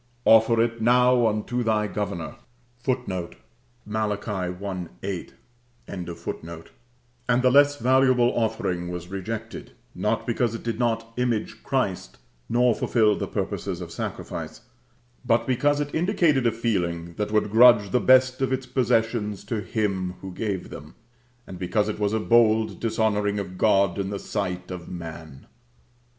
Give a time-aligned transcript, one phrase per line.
[0.25, 3.05] "Offer it now unto thy governor."[C] And
[6.25, 12.17] the less valuable offering was rejected, not because it did not image Christ,
[12.49, 14.61] nor fulfil the purposes of sacrifice,
[15.23, 19.61] but because it indicated a feeling that would grudge the best of its possessions to
[19.61, 20.95] Him who gave them;
[21.45, 25.45] and because it was a bold dishonoring of God in the sight of man.